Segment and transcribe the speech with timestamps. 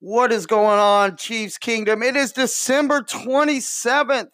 [0.00, 2.04] What is going on, Chiefs Kingdom?
[2.04, 4.30] It is December 27th.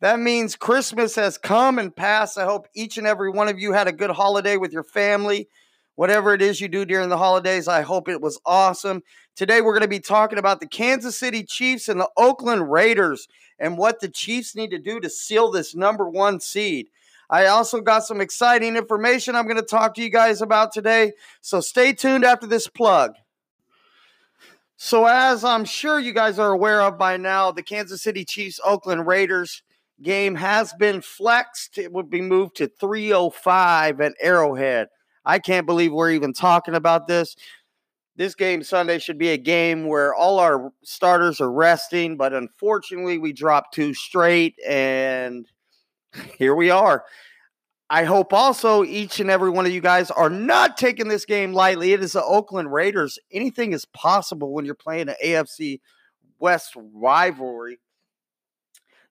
[0.00, 2.36] That means Christmas has come and passed.
[2.36, 5.48] I hope each and every one of you had a good holiday with your family.
[5.94, 9.04] Whatever it is you do during the holidays, I hope it was awesome.
[9.36, 13.28] Today, we're going to be talking about the Kansas City Chiefs and the Oakland Raiders
[13.60, 16.88] and what the Chiefs need to do to seal this number one seed.
[17.30, 21.12] I also got some exciting information I'm going to talk to you guys about today.
[21.42, 23.14] So stay tuned after this plug.
[24.78, 28.60] So, as I'm sure you guys are aware of by now, the Kansas City Chiefs
[28.62, 29.62] Oakland Raiders
[30.02, 31.78] game has been flexed.
[31.78, 34.88] It would be moved to 305 at Arrowhead.
[35.24, 37.36] I can't believe we're even talking about this.
[38.16, 43.16] This game Sunday should be a game where all our starters are resting, but unfortunately,
[43.18, 45.46] we dropped two straight, and
[46.38, 47.04] here we are.
[47.88, 51.52] I hope also each and every one of you guys are not taking this game
[51.52, 51.92] lightly.
[51.92, 53.18] It is the Oakland Raiders.
[53.30, 55.80] Anything is possible when you're playing an AFC
[56.38, 57.78] West rivalry.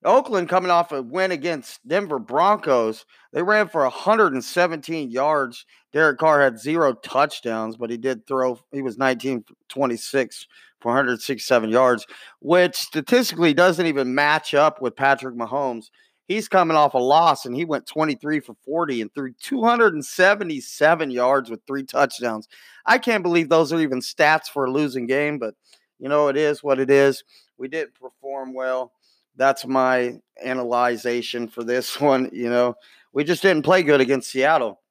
[0.04, 3.06] Oakland coming off a win against Denver Broncos.
[3.34, 5.66] They ran for 117 yards.
[5.94, 8.60] Derek Carr had zero touchdowns, but he did throw.
[8.72, 10.48] He was 19 26
[10.80, 12.06] for 167 yards,
[12.40, 15.86] which statistically doesn't even match up with Patrick Mahomes.
[16.28, 21.50] He's coming off a loss and he went 23 for 40 and threw 277 yards
[21.50, 22.48] with three touchdowns.
[22.86, 25.54] I can't believe those are even stats for a losing game, but
[26.00, 27.24] you know, it is what it is.
[27.58, 28.92] We didn't perform well.
[29.36, 32.30] That's my analyzation for this one.
[32.34, 32.76] You know,
[33.14, 34.82] we just didn't play good against Seattle.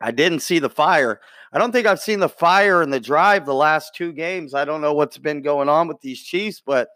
[0.00, 1.20] I didn't see the fire.
[1.52, 4.54] I don't think I've seen the fire in the drive the last two games.
[4.54, 6.88] I don't know what's been going on with these Chiefs, but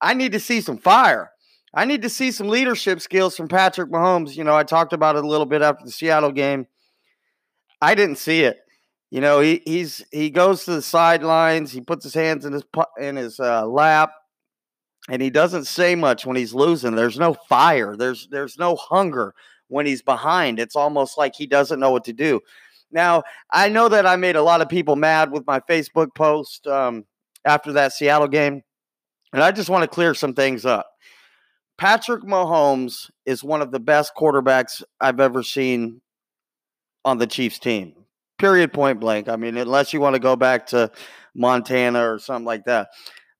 [0.00, 1.32] I need to see some fire.
[1.76, 4.34] I need to see some leadership skills from Patrick Mahomes.
[4.34, 6.66] You know, I talked about it a little bit after the Seattle game.
[7.82, 8.56] I didn't see it.
[9.10, 11.70] You know, he he's he goes to the sidelines.
[11.70, 12.64] He puts his hands in his
[12.98, 14.10] in his uh, lap,
[15.10, 16.96] and he doesn't say much when he's losing.
[16.96, 17.94] There's no fire.
[17.94, 19.34] There's there's no hunger
[19.68, 20.58] when he's behind.
[20.58, 22.40] It's almost like he doesn't know what to do.
[22.90, 26.66] Now, I know that I made a lot of people mad with my Facebook post
[26.66, 27.04] um,
[27.44, 28.62] after that Seattle game,
[29.34, 30.86] and I just want to clear some things up.
[31.78, 36.00] Patrick Mahomes is one of the best quarterbacks I've ever seen
[37.04, 37.94] on the Chiefs team.
[38.38, 39.28] Period, point blank.
[39.28, 40.90] I mean, unless you want to go back to
[41.34, 42.88] Montana or something like that.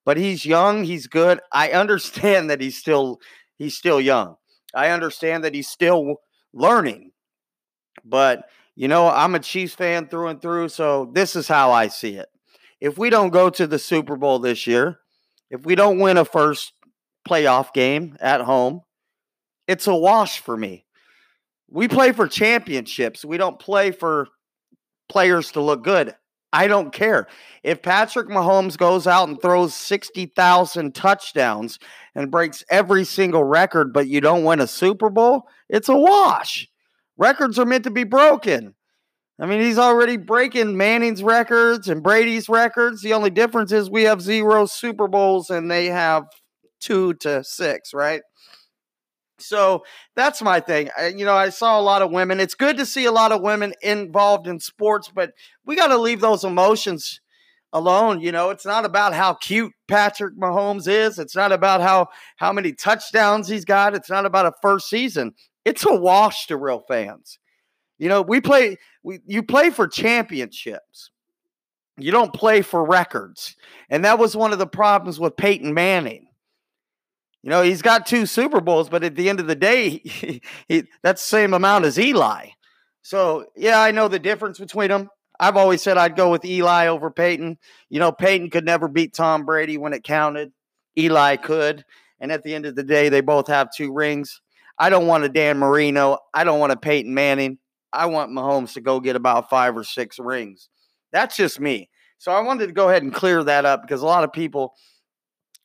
[0.04, 1.40] But he's young, he's good.
[1.52, 3.20] I understand that he's still
[3.56, 4.36] he's still young.
[4.74, 6.16] I understand that he's still
[6.52, 7.12] learning.
[8.04, 11.88] But you know, I'm a Chiefs fan through and through, so this is how I
[11.88, 12.28] see it.
[12.80, 14.98] If we don't go to the Super Bowl this year,
[15.50, 16.72] if we don't win a first
[17.26, 18.82] playoff game at home,
[19.66, 20.84] it's a wash for me.
[21.68, 23.24] We play for championships.
[23.24, 24.28] We don't play for
[25.08, 26.14] players to look good.
[26.52, 27.26] I don't care.
[27.62, 31.78] If Patrick Mahomes goes out and throws 60,000 touchdowns
[32.14, 36.68] and breaks every single record, but you don't win a Super Bowl, it's a wash.
[37.18, 38.74] Records are meant to be broken.
[39.38, 43.02] I mean, he's already breaking Manning's records and Brady's records.
[43.02, 46.24] The only difference is we have zero Super Bowls and they have
[46.80, 48.22] two to six, right?
[49.38, 50.88] So that's my thing.
[50.96, 52.40] I, you know, I saw a lot of women.
[52.40, 55.32] It's good to see a lot of women involved in sports, but
[55.64, 57.20] we got to leave those emotions
[57.72, 58.20] alone.
[58.20, 61.18] You know, it's not about how cute Patrick Mahomes is.
[61.18, 63.94] It's not about how how many touchdowns he's got.
[63.94, 65.32] It's not about a first season.
[65.64, 67.38] It's a wash to real fans.
[67.98, 71.10] You know, we play we you play for championships.
[71.98, 73.56] You don't play for records.
[73.88, 76.25] And that was one of the problems with Peyton Manning.
[77.46, 80.42] You know, he's got two Super Bowls, but at the end of the day, he,
[80.68, 82.48] he, that's the same amount as Eli.
[83.02, 85.10] So, yeah, I know the difference between them.
[85.38, 87.56] I've always said I'd go with Eli over Peyton.
[87.88, 90.50] You know, Peyton could never beat Tom Brady when it counted.
[90.98, 91.84] Eli could.
[92.18, 94.40] And at the end of the day, they both have two rings.
[94.76, 96.18] I don't want a Dan Marino.
[96.34, 97.58] I don't want a Peyton Manning.
[97.92, 100.68] I want Mahomes to go get about five or six rings.
[101.12, 101.90] That's just me.
[102.18, 104.74] So I wanted to go ahead and clear that up because a lot of people–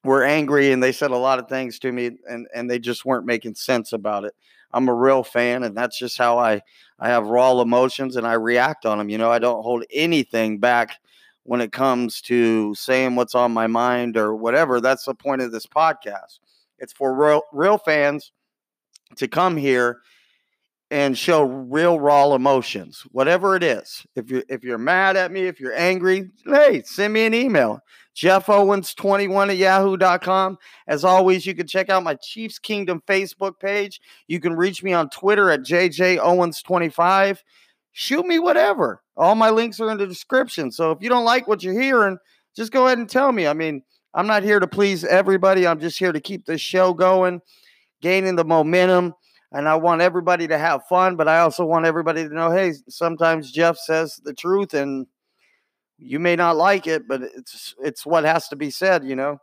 [0.03, 3.05] were angry and they said a lot of things to me and and they just
[3.05, 4.35] weren't making sense about it.
[4.73, 6.61] I'm a real fan and that's just how I
[6.99, 9.09] I have raw emotions and I react on them.
[9.09, 10.97] You know, I don't hold anything back
[11.43, 14.79] when it comes to saying what's on my mind or whatever.
[14.79, 16.39] That's the point of this podcast.
[16.79, 18.31] It's for real real fans
[19.17, 20.01] to come here
[20.91, 24.05] and show real raw emotions, whatever it is.
[24.15, 27.79] If you're if you're mad at me, if you're angry, hey, send me an email.
[28.13, 30.57] Jeff Owens 21 at yahoo.com.
[30.85, 34.01] As always, you can check out my Chiefs Kingdom Facebook page.
[34.27, 37.41] You can reach me on Twitter at JJ Owens 25.
[37.93, 39.01] Shoot me whatever.
[39.15, 40.71] All my links are in the description.
[40.71, 42.17] So if you don't like what you're hearing,
[42.53, 43.47] just go ahead and tell me.
[43.47, 43.81] I mean,
[44.13, 45.65] I'm not here to please everybody.
[45.65, 47.39] I'm just here to keep this show going,
[48.01, 49.13] gaining the momentum.
[49.51, 52.73] And I want everybody to have fun, but I also want everybody to know hey,
[52.87, 55.07] sometimes Jeff says the truth and
[55.97, 59.37] you may not like it, but it's it's what has to be said, you know.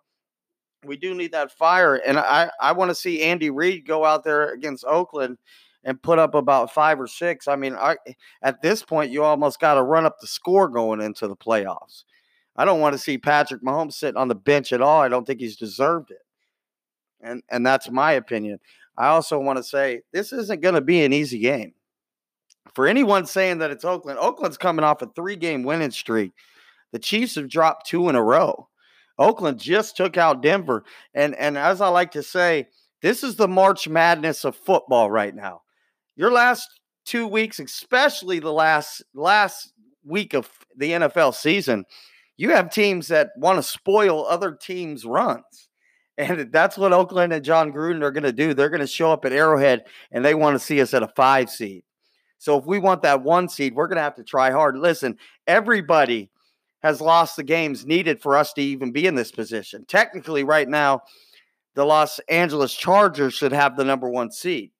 [0.85, 1.97] We do need that fire.
[1.97, 5.39] And I, I want to see Andy Reid go out there against Oakland
[5.85, 7.49] and put up about five or six.
[7.49, 7.97] I mean, I,
[8.43, 12.05] at this point, you almost got to run up the score going into the playoffs.
[12.57, 15.01] I don't want to see Patrick Mahomes sitting on the bench at all.
[15.01, 16.19] I don't think he's deserved it.
[17.21, 18.59] And and that's my opinion.
[18.99, 21.73] I also want to say this isn't going to be an easy game.
[22.75, 26.33] For anyone saying that it's Oakland, Oakland's coming off a three-game winning streak.
[26.93, 28.69] The Chiefs have dropped two in a row.
[29.19, 30.85] Oakland just took out Denver.
[31.15, 32.69] And and as I like to say,
[33.01, 35.63] this is the March Madness of football right now.
[36.17, 36.69] Your last
[37.05, 39.73] two weeks, especially the last last
[40.05, 41.85] week of the NFL season,
[42.37, 45.68] you have teams that want to spoil other teams' runs.
[46.19, 48.53] And that's what Oakland and Jon Gruden are going to do.
[48.53, 51.09] They're going to show up at Arrowhead and they want to see us at a
[51.15, 51.85] five seed.
[52.39, 54.77] So if we want that one seed, we're going to have to try hard.
[54.77, 55.17] Listen,
[55.47, 56.29] everybody
[56.83, 59.85] has lost the games needed for us to even be in this position.
[59.87, 61.03] Technically, right now,
[61.75, 64.73] the Los Angeles Chargers should have the number one seed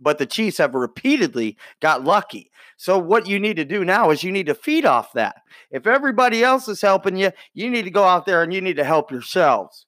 [0.00, 2.50] but the Chiefs have repeatedly got lucky.
[2.76, 5.36] So what you need to do now is you need to feed off that.
[5.70, 8.76] If everybody else is helping you, you need to go out there and you need
[8.76, 9.86] to help yourselves.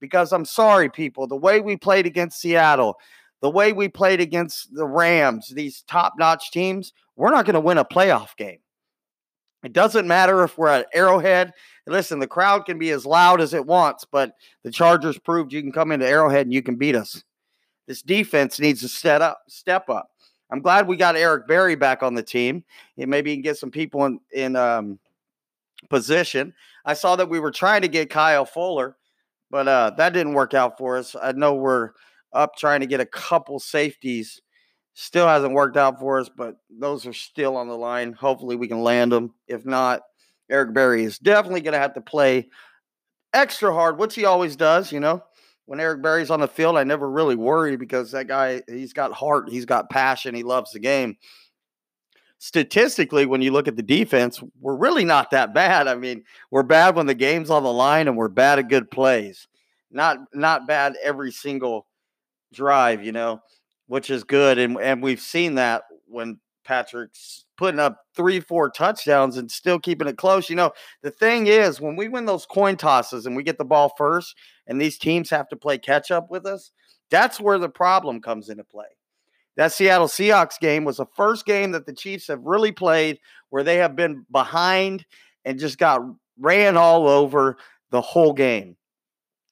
[0.00, 2.96] Because I'm sorry, people, the way we played against Seattle,
[3.40, 7.78] the way we played against the Rams, these top-notch teams, we're not going to win
[7.78, 8.58] a playoff game.
[9.62, 11.52] It doesn't matter if we're at Arrowhead.
[11.86, 15.62] Listen, the crowd can be as loud as it wants, but the Chargers proved you
[15.62, 17.24] can come into Arrowhead and you can beat us.
[17.86, 19.40] This defense needs to step up.
[19.48, 20.10] Step up.
[20.50, 22.62] I'm glad we got Eric Berry back on the team.
[22.98, 24.98] And maybe he can get some people in in um,
[25.88, 26.54] position.
[26.84, 28.96] I saw that we were trying to get Kyle Fuller,
[29.54, 31.14] but uh, that didn't work out for us.
[31.14, 31.90] I know we're
[32.32, 34.42] up trying to get a couple safeties.
[34.94, 38.14] Still hasn't worked out for us, but those are still on the line.
[38.14, 39.32] Hopefully, we can land them.
[39.46, 40.00] If not,
[40.50, 42.48] Eric Berry is definitely going to have to play
[43.32, 45.22] extra hard, which he always does, you know
[45.66, 49.12] when Eric Berry's on the field, I never really worry because that guy, he's got
[49.12, 51.16] heart, he's got passion, he loves the game.
[52.44, 55.88] Statistically, when you look at the defense, we're really not that bad.
[55.88, 58.90] I mean, we're bad when the game's on the line and we're bad at good
[58.90, 59.48] plays.
[59.90, 61.86] Not not bad every single
[62.52, 63.40] drive, you know,
[63.86, 64.58] which is good.
[64.58, 70.06] And and we've seen that when Patrick's putting up three, four touchdowns and still keeping
[70.06, 70.50] it close.
[70.50, 73.64] You know, the thing is, when we win those coin tosses and we get the
[73.64, 74.36] ball first,
[74.66, 76.72] and these teams have to play catch up with us,
[77.10, 78.84] that's where the problem comes into play.
[79.56, 83.18] That Seattle Seahawks game was the first game that the Chiefs have really played
[83.50, 85.06] where they have been behind
[85.44, 86.00] and just got
[86.38, 87.56] ran all over
[87.90, 88.76] the whole game.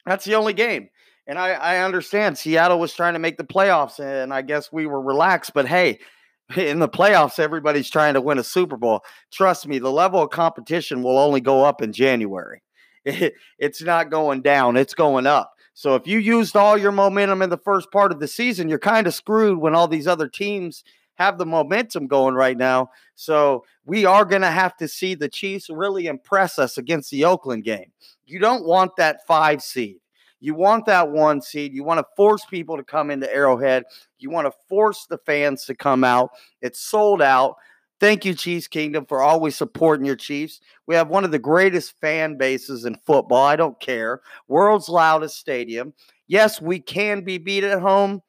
[0.04, 0.88] That's the only game.
[1.26, 4.86] And I, I understand Seattle was trying to make the playoffs, and I guess we
[4.86, 6.00] were relaxed, but hey,
[6.56, 9.02] in the playoffs, everybody's trying to win a Super Bowl.
[9.32, 12.62] Trust me, the level of competition will only go up in January.
[13.04, 15.52] It, it's not going down, it's going up.
[15.74, 18.78] So if you used all your momentum in the first part of the season, you're
[18.78, 20.84] kind of screwed when all these other teams
[21.14, 22.90] have the momentum going right now.
[23.14, 27.24] So we are going to have to see the Chiefs really impress us against the
[27.24, 27.92] Oakland game.
[28.26, 29.98] You don't want that five seed.
[30.40, 31.72] You want that one seed.
[31.72, 33.84] You want to force people to come into Arrowhead.
[34.18, 36.30] You want to force the fans to come out.
[36.60, 37.56] It's sold out.
[38.02, 40.58] Thank you, Chiefs Kingdom, for always supporting your Chiefs.
[40.88, 43.44] We have one of the greatest fan bases in football.
[43.46, 44.22] I don't care.
[44.48, 45.94] World's loudest stadium.
[46.26, 48.20] Yes, we can be beat at home,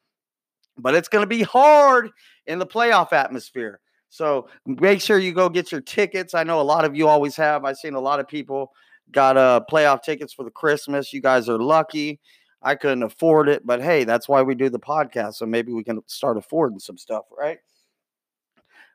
[0.78, 2.10] but it's going to be hard
[2.46, 3.80] in the playoff atmosphere.
[4.10, 6.34] So make sure you go get your tickets.
[6.34, 7.64] I know a lot of you always have.
[7.64, 8.70] I've seen a lot of people
[9.10, 11.12] got uh playoff tickets for the Christmas.
[11.12, 12.20] You guys are lucky.
[12.62, 15.34] I couldn't afford it, but hey, that's why we do the podcast.
[15.34, 17.58] So maybe we can start affording some stuff, right?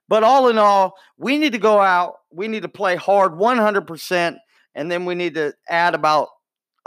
[0.10, 2.16] But all in all, we need to go out.
[2.32, 4.38] We need to play hard 100%.
[4.76, 6.30] And then we need to add about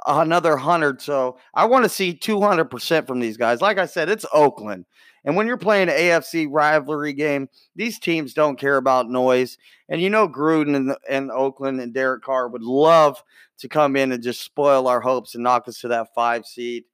[0.07, 1.01] another 100.
[1.01, 3.63] So I want to see 200% from these guys.
[3.63, 4.87] Like I said, it's Oakland.
[5.25, 9.57] And when you're playing an AFC rivalry game, these teams don't care about noise.
[9.89, 13.23] And you know, Gruden and, and Oakland and Derek Carr would love
[13.59, 16.85] to come in and just spoil our hopes and knock us to that five seed.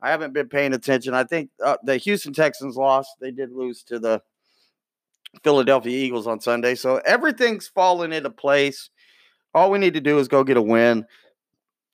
[0.00, 1.12] I haven't been paying attention.
[1.12, 3.10] I think uh, the Houston Texans lost.
[3.20, 4.22] They did lose to the
[5.42, 6.74] Philadelphia Eagles on Sunday.
[6.74, 8.90] So everything's falling into place.
[9.54, 11.06] All we need to do is go get a win.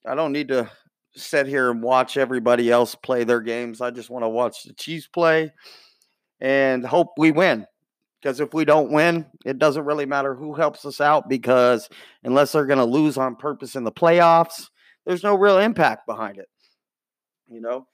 [0.06, 0.70] I don't need to
[1.14, 3.80] sit here and watch everybody else play their games.
[3.80, 5.52] I just want to watch the Chiefs play
[6.40, 7.66] and hope we win.
[8.20, 11.88] Because if we don't win, it doesn't really matter who helps us out because
[12.22, 14.68] unless they're going to lose on purpose in the playoffs,
[15.06, 16.48] there's no real impact behind it.
[17.50, 17.86] You know?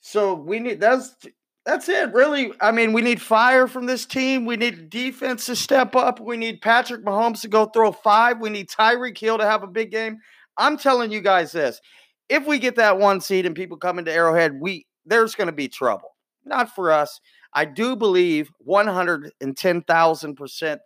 [0.00, 1.16] So we need that's
[1.64, 2.52] that's it, really.
[2.60, 4.44] I mean, we need fire from this team.
[4.44, 6.20] We need defense to step up.
[6.20, 8.40] We need Patrick Mahomes to go throw five.
[8.40, 10.18] We need Tyreek Hill to have a big game.
[10.58, 11.80] I'm telling you guys this.
[12.28, 15.52] If we get that one seed and people come into Arrowhead, we there's going to
[15.52, 16.14] be trouble.
[16.44, 17.20] Not for us.
[17.54, 20.78] I do believe 110,000%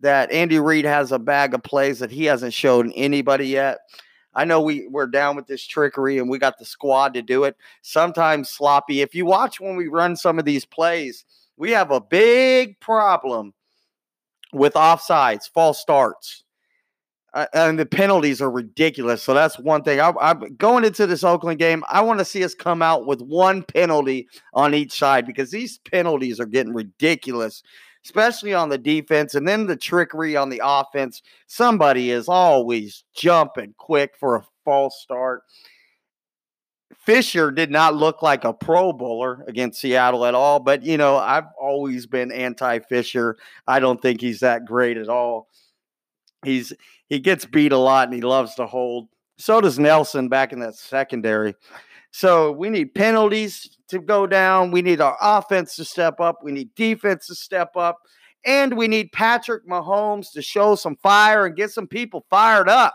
[0.00, 3.78] that Andy Reid has a bag of plays that he hasn't shown anybody yet.
[4.34, 7.44] I know we, we're down with this trickery and we got the squad to do
[7.44, 7.56] it.
[7.82, 9.00] Sometimes sloppy.
[9.00, 11.24] If you watch when we run some of these plays,
[11.56, 13.52] we have a big problem
[14.52, 16.44] with offsides, false starts.
[17.32, 19.22] Uh, and the penalties are ridiculous.
[19.22, 20.00] So that's one thing.
[20.00, 21.84] I, am going into this Oakland game.
[21.88, 25.78] I want to see us come out with one penalty on each side because these
[25.78, 27.62] penalties are getting ridiculous,
[28.04, 31.22] especially on the defense, and then the trickery on the offense.
[31.46, 35.42] Somebody is always jumping quick for a false start.
[36.96, 41.16] Fisher did not look like a Pro Bowler against Seattle at all, but you know
[41.16, 43.36] I've always been anti Fisher.
[43.66, 45.48] I don't think he's that great at all.
[46.44, 46.72] He's
[47.08, 49.08] he gets beat a lot and he loves to hold.
[49.38, 51.54] So does Nelson back in that secondary.
[52.12, 54.70] So we need penalties to go down.
[54.70, 56.38] We need our offense to step up.
[56.42, 57.98] We need defense to step up.
[58.44, 62.94] And we need Patrick Mahomes to show some fire and get some people fired up.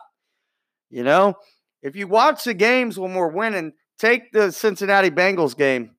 [0.90, 1.36] You know,
[1.84, 5.92] if you watch the games when we're winning, take the Cincinnati Bengals game,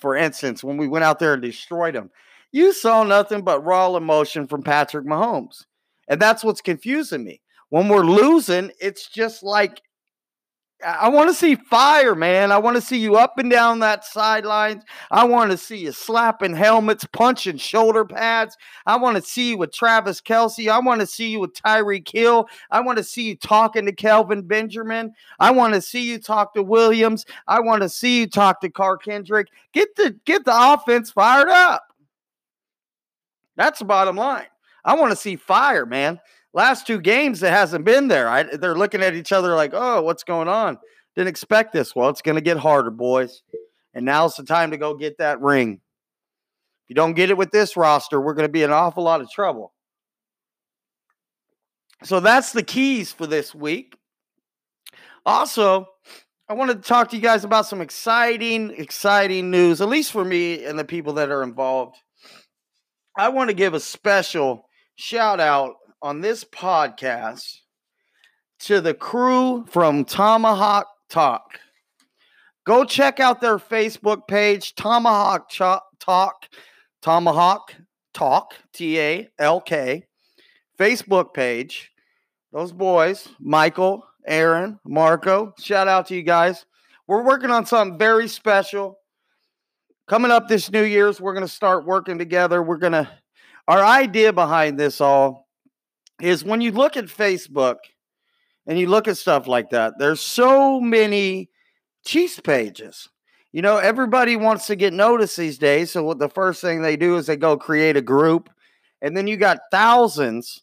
[0.00, 2.10] for instance, when we went out there and destroyed them.
[2.52, 5.64] You saw nothing but raw emotion from Patrick Mahomes.
[6.08, 7.40] And that's what's confusing me.
[7.70, 9.82] When we're losing, it's just like
[10.82, 12.52] I want to see fire, man.
[12.52, 14.82] I want to see you up and down that sidelines.
[15.10, 18.56] I want to see you slapping helmets, punching shoulder pads.
[18.84, 20.70] I want to see you with Travis Kelce.
[20.70, 22.48] I want to see you with Tyreek Hill.
[22.70, 25.12] I want to see you talking to Kelvin Benjamin.
[25.38, 27.24] I want to see you talk to Williams.
[27.46, 29.48] I want to see you talk to Carl Kendrick.
[29.72, 31.84] Get the get the offense fired up.
[33.56, 34.46] That's the bottom line.
[34.84, 36.20] I want to see fire, man.
[36.54, 38.28] Last two games, it hasn't been there.
[38.28, 40.78] I, they're looking at each other like, oh, what's going on?
[41.16, 41.94] Didn't expect this.
[41.94, 43.42] Well, it's going to get harder, boys.
[43.92, 45.80] And now's the time to go get that ring.
[46.84, 49.02] If you don't get it with this roster, we're going to be in an awful
[49.02, 49.72] lot of trouble.
[52.04, 53.96] So that's the keys for this week.
[55.26, 55.86] Also,
[56.48, 60.24] I wanted to talk to you guys about some exciting, exciting news, at least for
[60.24, 61.96] me and the people that are involved.
[63.16, 67.60] I want to give a special shout out on this podcast
[68.58, 71.58] to the crew from Tomahawk Talk.
[72.66, 76.48] Go check out their Facebook page, Tomahawk Talk,
[77.00, 77.74] Tomahawk
[78.12, 80.04] Talk, T A L K,
[80.78, 81.90] Facebook page.
[82.52, 86.66] Those boys, Michael, Aaron, Marco, shout out to you guys.
[87.06, 88.98] We're working on something very special.
[90.06, 92.62] Coming up this New Year's, we're going to start working together.
[92.62, 93.08] We're going to
[93.66, 95.43] our idea behind this all
[96.20, 97.76] is when you look at Facebook
[98.66, 101.50] and you look at stuff like that, there's so many
[102.04, 103.08] Chiefs pages.
[103.52, 105.90] You know, everybody wants to get noticed these days.
[105.92, 108.50] So what the first thing they do is they go create a group,
[109.00, 110.62] and then you got thousands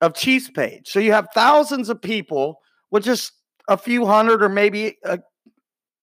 [0.00, 0.88] of Chiefs page.
[0.88, 3.32] So you have thousands of people with just
[3.68, 5.18] a few hundred or maybe a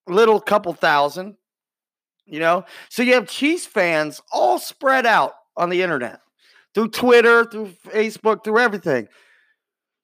[0.07, 1.35] little couple thousand,
[2.25, 2.65] you know.
[2.89, 6.19] So you have Chiefs fans all spread out on the internet
[6.77, 9.07] through Twitter, through Facebook, through everything.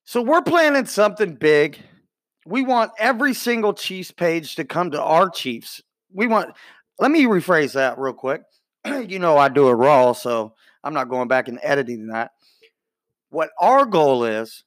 [0.06, 1.78] So we're planning something big.
[2.48, 5.84] We want every single Chiefs page to come to our Chiefs.
[6.12, 6.56] We want,
[6.98, 8.42] let me rephrase that real quick.
[8.88, 12.32] you know, I do it raw, so I'm not going back and editing that.
[13.30, 14.64] What our goal is,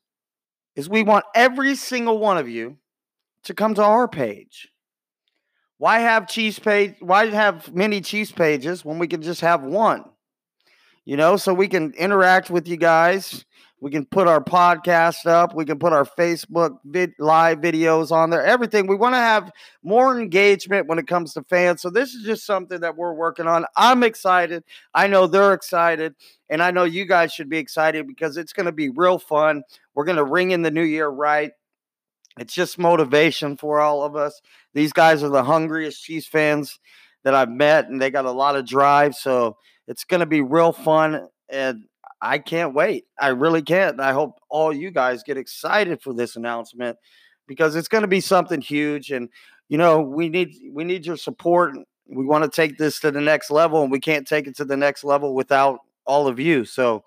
[0.77, 2.77] is we want every single one of you
[3.43, 4.69] to come to our page.
[5.79, 6.95] Why have Chiefs page?
[7.01, 10.05] Why have many Chiefs pages when we can just have one?
[11.07, 13.45] You know, so we can interact with you guys.
[13.81, 15.55] We can put our podcast up.
[15.55, 18.45] We can put our Facebook vid- live videos on there.
[18.45, 18.87] Everything.
[18.87, 21.83] We want to have more engagement when it comes to fans.
[21.83, 23.67] So this is just something that we're working on.
[23.77, 24.65] I'm excited.
[24.95, 26.17] I know they're excited,
[26.49, 29.63] and I know you guys should be excited because it's going to be real fun.
[29.95, 31.53] We're going to ring in the new year right.
[32.41, 34.41] It's just motivation for all of us.
[34.75, 36.79] These guys are the hungriest Chiefs fans
[37.27, 39.17] that I've met, and they got a lot of drive.
[39.17, 39.57] So
[39.89, 41.83] it's going to be real fun, and
[42.23, 43.07] I can't wait.
[43.19, 43.99] I really can't.
[43.99, 46.97] I hope all you guys get excited for this announcement
[47.49, 49.29] because it's going to be something huge, and
[49.69, 51.77] you know we need we need your support.
[52.09, 54.65] We want to take this to the next level, and we can't take it to
[54.65, 56.65] the next level without all of you.
[56.65, 57.03] So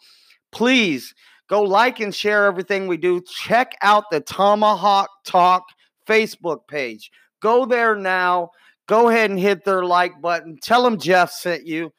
[0.51, 1.15] please
[1.47, 3.21] go like and share everything we do.
[3.21, 5.63] Check out the Tomahawk Talk
[6.05, 7.09] Facebook page.
[7.41, 8.51] Go there now.
[8.89, 10.57] Go ahead and hit their like button.
[10.63, 11.93] Tell them Jeff sent you.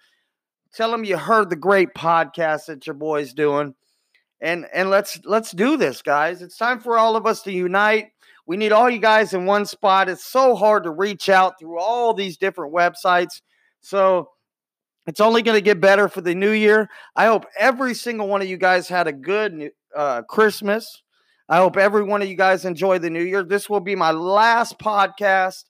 [0.75, 3.77] Tell them you heard the great podcast that your boy's doing.
[4.41, 6.43] And and let's let's do this, guys.
[6.43, 8.09] It's time for all of us to unite.
[8.45, 10.09] We need all you guys in one spot.
[10.09, 13.41] It's so hard to reach out through all these different websites.
[13.83, 14.31] So
[15.07, 16.91] it's only going to get better for the new year.
[17.15, 21.03] I hope every single one of you guys had a good uh, Christmas.
[21.49, 23.45] I hope every one of you guys enjoy the new year.
[23.45, 25.65] This will be my last podcast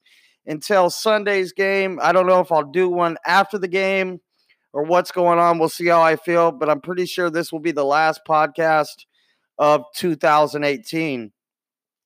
[0.51, 2.01] until Sunday's game.
[2.03, 4.21] I don't know if I'll do one after the game
[4.73, 5.59] or what's going on.
[5.59, 9.07] We'll see how I feel, but I'm pretty sure this will be the last podcast
[9.59, 11.31] of 2018.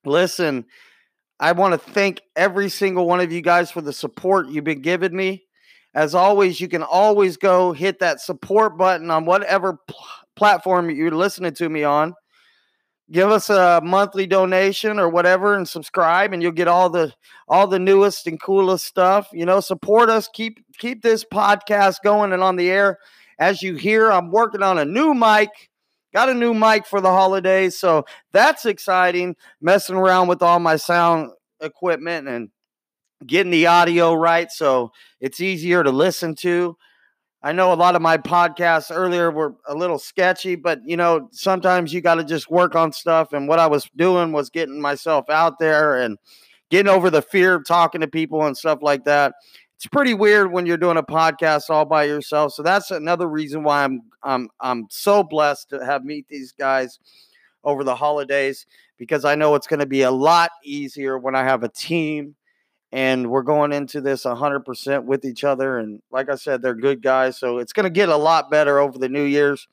[0.05, 0.67] Listen,
[1.41, 4.83] I want to thank every single one of you guys for the support you've been
[4.83, 5.45] giving me.
[5.95, 9.97] As always, you can always go hit that support button on whatever pl-
[10.37, 12.15] platform you're listening to me on.
[13.13, 17.13] Give us a monthly donation or whatever and subscribe and you'll get all the
[17.49, 19.29] all the newest and coolest stuff.
[19.33, 22.99] You know, support us, keep keep this podcast going and on the air.
[23.39, 25.51] As you hear, I'm working on a new mic.
[26.15, 29.35] Got a new mic for the holidays, so that's exciting.
[29.61, 31.31] Messing around with all my sound
[31.61, 32.51] equipment and
[33.27, 36.77] getting the audio right so it's easier to listen to.
[37.45, 41.29] I know a lot of my podcasts earlier were a little sketchy, but you know,
[41.31, 43.35] sometimes you got to just work on stuff.
[43.35, 46.17] And what I was doing was getting myself out there and
[46.71, 49.35] getting over the fear of talking to people and stuff like that.
[49.77, 52.55] It's pretty weird when you're doing a podcast all by yourself.
[52.55, 56.99] So that's another reason why I'm I'm I'm so blessed to have meet these guys
[57.63, 58.65] over the holidays
[58.97, 62.37] because I know it's going to be a lot easier when I have a team
[62.95, 67.03] and we're going into this 100% with each other and like i said they're good
[67.03, 69.67] guys so it's going to get a lot better over the new years.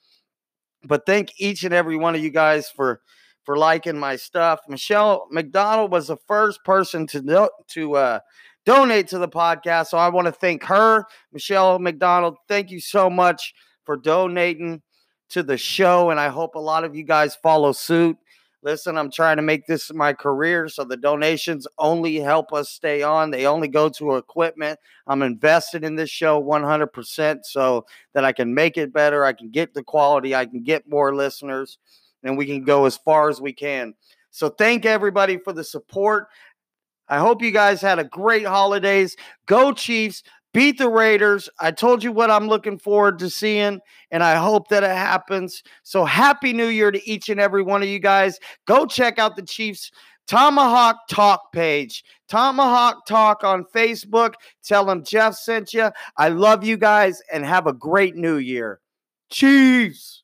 [0.84, 3.02] But thank each and every one of you guys for
[3.44, 4.62] for liking my stuff.
[4.68, 8.20] Michelle mcdonald was the first person to do, to uh,
[8.66, 11.06] donate to the podcast so i want to thank her.
[11.32, 13.54] Michelle mcdonald thank you so much
[13.86, 14.82] for donating
[15.30, 18.18] to the show and i hope a lot of you guys follow suit
[18.64, 20.70] listen, I'm trying to make this my career.
[20.70, 23.32] So the donations only help us stay on.
[23.32, 24.80] They only go to equipment.
[25.08, 29.26] I'm invested in this show 100% so that I can make it better.
[29.26, 30.36] I can get the quality.
[30.36, 31.78] I can get more listeners
[32.24, 33.94] and we can go as far as we can.
[34.30, 36.28] So thank everybody for the support.
[37.08, 39.18] I hope you guys had a great holidays.
[39.46, 41.50] Go Chiefs beat the Raiders.
[41.60, 43.80] I told you what I'm looking forward to seeing,
[44.12, 45.64] and I hope that it happens.
[45.84, 48.40] So, happy new year to each and every one of you guys.
[48.66, 49.92] Go check out the Chiefs
[50.28, 52.04] Tomahawk Talk page.
[52.30, 54.36] Tomahawk Talk on Facebook.
[54.64, 55.92] Tell them Jeff sent you.
[56.18, 58.80] I love you guys and have a great new year.
[59.30, 60.21] Chiefs.